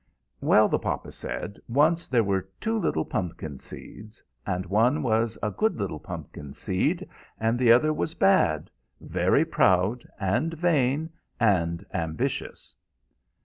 [0.41, 5.51] "Well," the papa said, "once there were two little pumpkin seeds, and one was a
[5.51, 7.07] good little pumpkin seed,
[7.39, 12.75] and the other was bad very proud, and vain, and ambitious."